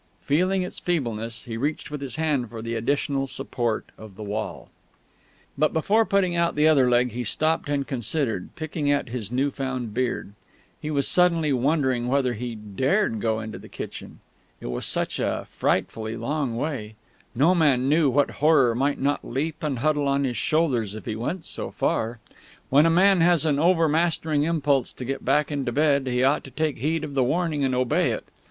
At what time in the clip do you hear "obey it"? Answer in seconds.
27.75-28.25